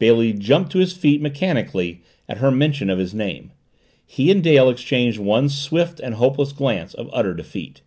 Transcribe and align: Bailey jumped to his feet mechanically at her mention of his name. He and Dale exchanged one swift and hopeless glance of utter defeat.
Bailey 0.00 0.32
jumped 0.32 0.72
to 0.72 0.80
his 0.80 0.92
feet 0.92 1.22
mechanically 1.22 2.02
at 2.28 2.38
her 2.38 2.50
mention 2.50 2.90
of 2.90 2.98
his 2.98 3.14
name. 3.14 3.52
He 4.04 4.28
and 4.32 4.42
Dale 4.42 4.68
exchanged 4.68 5.20
one 5.20 5.48
swift 5.48 6.00
and 6.00 6.16
hopeless 6.16 6.50
glance 6.50 6.94
of 6.94 7.08
utter 7.12 7.32
defeat. 7.32 7.82